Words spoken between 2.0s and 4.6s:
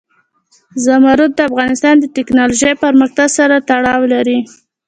تکنالوژۍ پرمختګ سره تړاو لري.